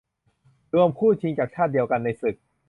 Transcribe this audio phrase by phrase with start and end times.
[0.73, 2.35] รวมคู่ชิงจากชาติเดียวกันในศึก